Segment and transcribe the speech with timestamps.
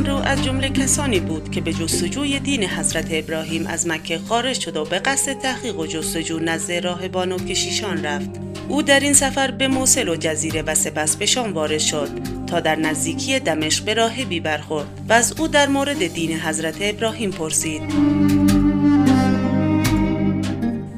[0.00, 4.76] قلمرو از جمله کسانی بود که به جستجوی دین حضرت ابراهیم از مکه خارج شد
[4.76, 8.30] و به قصد تحقیق و جستجو نزد راهبان و کشیشان رفت.
[8.68, 12.08] او در این سفر به موسل و جزیره و سپس به شام وارد شد
[12.46, 17.30] تا در نزدیکی دمشق به راهبی برخورد و از او در مورد دین حضرت ابراهیم
[17.30, 17.82] پرسید.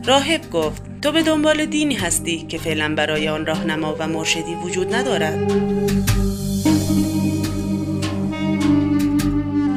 [0.05, 4.95] راهب گفت تو به دنبال دینی هستی که فعلا برای آن راهنما و مرشدی وجود
[4.95, 5.53] ندارد.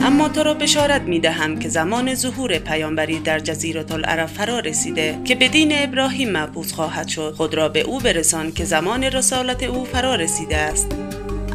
[0.06, 5.20] اما تو را بشارت می دهم که زمان ظهور پیامبری در جزیرت العرب فرا رسیده
[5.24, 7.34] که به دین ابراهیم مبعوث خواهد شد.
[7.38, 10.96] خود را به او برسان که زمان رسالت او فرا رسیده است.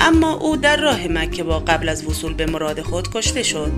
[0.00, 3.72] اما او در راه مکه با قبل از وصول به مراد خود کشته شد.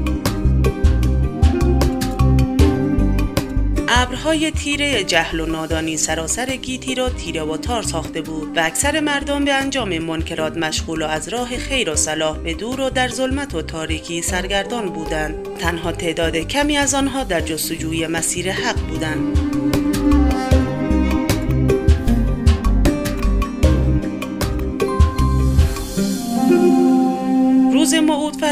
[4.23, 9.01] ابرهای تیره جهل و نادانی سراسر گیتی را تیره و تار ساخته بود و اکثر
[9.01, 13.09] مردم به انجام منکرات مشغول و از راه خیر و صلاح به دور و در
[13.09, 15.57] ظلمت و تاریکی سرگردان بودند.
[15.59, 19.72] تنها تعداد کمی از آنها در جستجوی مسیر حق بودند.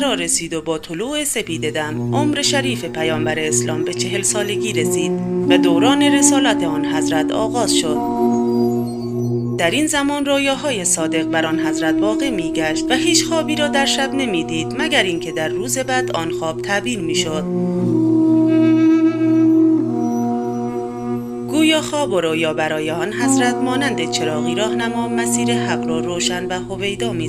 [0.00, 5.12] فرا رسید و با طلوع سپید دم عمر شریف پیامبر اسلام به چهل سالگی رسید
[5.48, 7.96] و دوران رسالت آن حضرت آغاز شد
[9.58, 13.68] در این زمان رویاهای صادق بر آن حضرت واقع می گشت و هیچ خوابی را
[13.68, 17.44] در شب نمی‌دید مگر اینکه در روز بعد آن خواب تعبیر می شد.
[21.48, 26.52] گویا خواب و رویا برای آن حضرت مانند چراغی راهنما مسیر حق را روشن و
[26.52, 27.28] هویدا می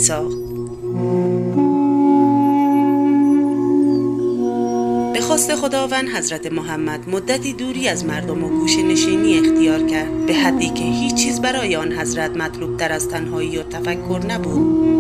[5.41, 10.25] خواست خداوند حضرت محمد مدتی دوری از مردم و گوش نشینی اختیار کرد.
[10.25, 14.91] به حدی که هیچ چیز برای آن حضرت مطلوب در از تنهایی و تفکر نبود.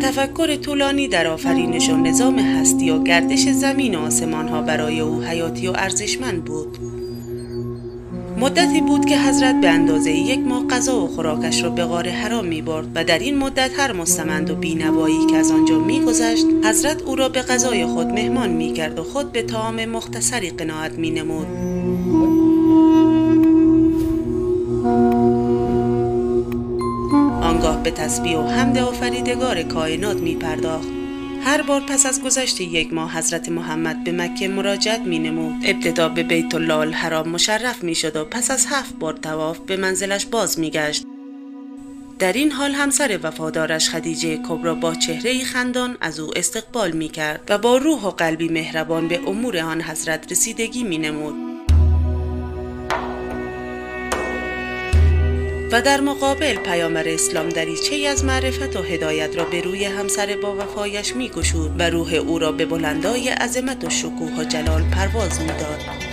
[0.00, 5.22] تفکر طولانی در آفرینش و نظام هستی و گردش زمین و آسمان ها برای او
[5.22, 6.91] حیاتی و ارزشمند بود.
[8.42, 12.46] مدتی بود که حضرت به اندازه یک ماه غذا و خوراکش را به غار حرام
[12.46, 16.46] می برد و در این مدت هر مستمند و بینوایی که از آنجا می گذشت
[16.64, 20.92] حضرت او را به غذای خود مهمان می کرد و خود به طعام مختصری قناعت
[20.92, 21.46] می نمود.
[27.42, 31.01] آنگاه به تسبیح و حمد آفریدگار کائنات می پرداخت
[31.44, 35.54] هر بار پس از گذشت یک ماه حضرت محمد به مکه مراجعت می نمود.
[35.64, 39.76] ابتدا به بیت الله الحرام مشرف می شد و پس از هفت بار تواف به
[39.76, 41.04] منزلش باز می گشت.
[42.18, 47.40] در این حال همسر وفادارش خدیجه کبرا با چهره خندان از او استقبال می کرد
[47.48, 51.51] و با روح و قلبی مهربان به امور آن حضرت رسیدگی می نمود.
[55.72, 60.56] و در مقابل پیامبر اسلام دریچه از معرفت و هدایت را به روی همسر با
[60.56, 61.30] وفایش می
[61.78, 66.11] و روح او را به بلندای عظمت و شکوه و جلال پرواز می‌داد.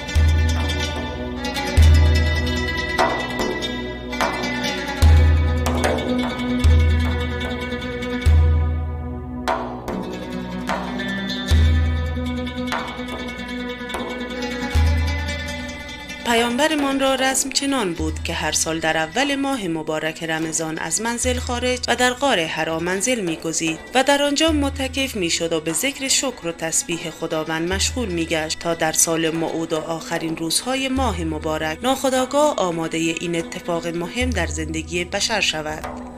[16.29, 21.39] پیامبرمان را رسم چنان بود که هر سال در اول ماه مبارک رمضان از منزل
[21.39, 26.07] خارج و در غار حرا منزل میگزید و در آنجا متکف می‌شد و به ذکر
[26.07, 31.77] شکر و تسبیح خداوند مشغول میگشت تا در سال موعود و آخرین روزهای ماه مبارک
[31.83, 36.08] ناخداگاه آماده این اتفاق مهم در زندگی بشر شود.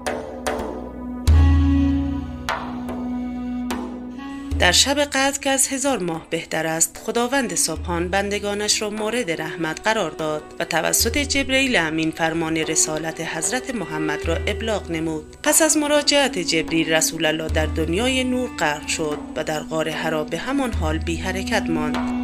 [4.62, 9.82] در شب قدر که از هزار ماه بهتر است خداوند صبحان بندگانش را مورد رحمت
[9.84, 15.36] قرار داد و توسط جبرئیل امین فرمان رسالت حضرت محمد را ابلاغ نمود.
[15.44, 20.24] پس از مراجعت جبریل رسول الله در دنیای نور غرق شد و در غار حرا
[20.24, 22.21] به همان حال بی حرکت ماند.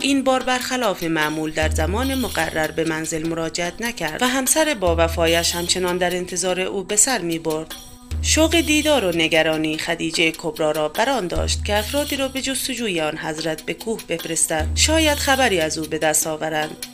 [0.00, 5.54] این بار برخلاف معمول در زمان مقرر به منزل مراجعت نکرد و همسر با وفایش
[5.54, 7.74] همچنان در انتظار او به سر می برد.
[8.22, 13.18] شوق دیدار و نگرانی خدیجه کبرا را بران داشت که افرادی را به جستجوی آن
[13.18, 16.86] حضرت به کوه بفرستد شاید خبری از او به دست آورند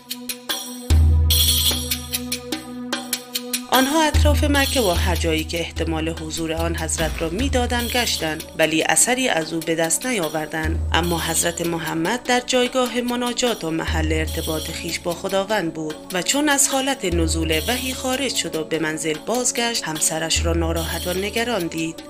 [3.74, 8.82] آنها اطراف مکه و هر جایی که احتمال حضور آن حضرت را می‌دادند گشتند ولی
[8.82, 10.78] اثری از او به دست نیاوردند.
[10.92, 16.48] اما حضرت محمد در جایگاه مناجات و محل ارتباط خیش با خداوند بود و چون
[16.48, 21.66] از حالت نزول وحی خارج شد و به منزل بازگشت همسرش را ناراحت و نگران
[21.66, 22.02] دید.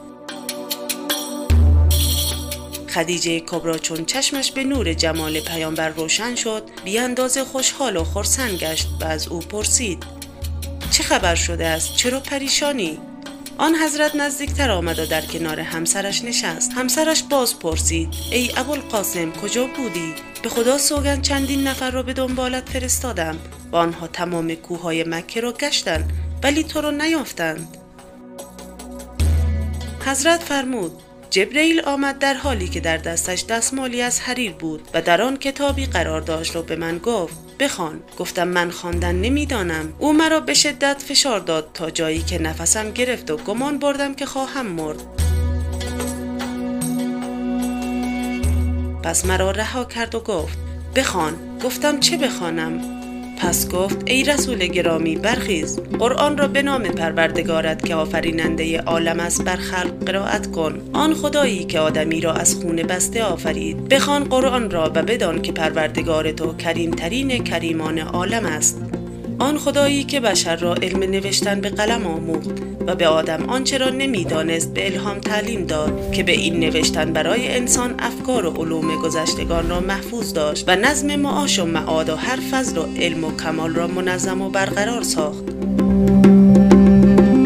[2.94, 8.58] خدیجه کبرا چون چشمش به نور جمال پیامبر روشن شد بی اندازه خوشحال و خرسند
[8.58, 10.23] گشت و از او پرسید
[10.94, 12.98] چه خبر شده است؟ چرا پریشانی؟
[13.58, 16.72] آن حضرت نزدیکتر آمد و در کنار همسرش نشست.
[16.72, 22.68] همسرش باز پرسید ای ابوالقاسم کجا بودی؟ به خدا سوگند چندین نفر را به دنبالت
[22.68, 23.38] فرستادم.
[23.72, 26.12] و آنها تمام کوههای مکه را گشتند
[26.42, 27.76] ولی تو را نیافتند.
[30.06, 30.92] حضرت فرمود
[31.34, 35.86] جبرئیل آمد در حالی که در دستش دستمالی از حریر بود و در آن کتابی
[35.86, 38.02] قرار داشت و به من گفت بخوان.
[38.18, 39.92] گفتم من خواندن نمی‌دانم.
[39.98, 44.26] او مرا به شدت فشار داد تا جایی که نفسم گرفت و گمان بردم که
[44.26, 45.02] خواهم مرد.
[49.02, 50.58] پس مرا رها کرد و گفت
[50.96, 51.58] بخوان.
[51.64, 52.93] گفتم چه بخوانم؟
[53.36, 55.80] پس گفت ای رسول گرامی برخیز.
[55.80, 60.80] قرآن را به نام پروردگارت که آفریننده عالم است بر خلق قرائت کن.
[60.92, 63.88] آن خدایی که آدمی را از خون بسته آفرید.
[63.88, 68.93] بخوان قرآن را و بدان که پروردگار تو کریمترین کریمان عالم است.
[69.38, 72.50] آن خدایی که بشر را علم نوشتن به قلم آموخت
[72.86, 77.48] و به آدم آنچه را نمی‌دانست به الهام تعلیم داد که به این نوشتن برای
[77.48, 82.38] انسان افکار و علوم گذشتگان را محفوظ داشت و نظم معاش و معاد و هر
[82.50, 85.44] فضل و علم و کمال را منظم و برقرار ساخت.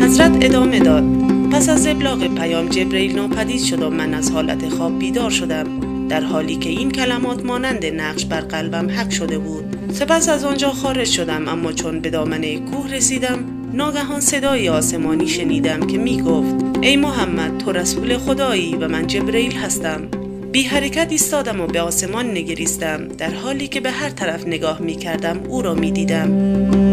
[0.00, 1.04] حضرت ادامه داد
[1.52, 5.87] پس از ابلاغ پیام جبریل ناپدید شد و من از حالت خواب بیدار شدم.
[6.08, 9.92] در حالی که این کلمات مانند نقش بر قلبم حق شده بود.
[9.92, 13.38] سپس از آنجا خارج شدم اما چون به دامنه کوه رسیدم
[13.72, 19.52] ناگهان صدای آسمانی شنیدم که می گفت ای محمد تو رسول خدایی و من جبریل
[19.52, 20.08] هستم.
[20.52, 24.96] بی حرکت ایستادم و به آسمان نگریستم در حالی که به هر طرف نگاه می
[24.96, 26.87] کردم او را می دیدم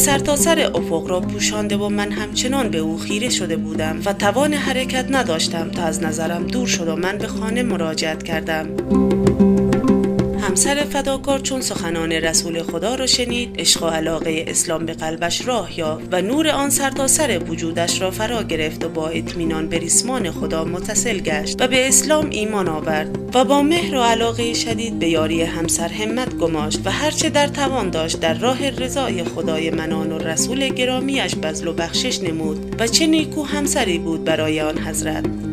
[0.00, 5.06] سر افق را پوشانده و من همچنان به او خیره شده بودم و توان حرکت
[5.10, 8.66] نداشتم تا از نظرم دور شد و من به خانه مراجعت کردم.
[10.50, 15.78] همسر فداکار چون سخنان رسول خدا را شنید عشق و علاقه اسلام به قلبش راه
[15.78, 20.30] یافت و نور آن سرتاسر سر وجودش را فرا گرفت و با اطمینان به ریسمان
[20.30, 25.08] خدا متصل گشت و به اسلام ایمان آورد و با مهر و علاقه شدید به
[25.08, 30.18] یاری همسر همت گماشت و هرچه در توان داشت در راه رضای خدای منان و
[30.18, 35.49] رسول گرامیش بزل و بخشش نمود و چه نیکو همسری بود برای آن حضرت.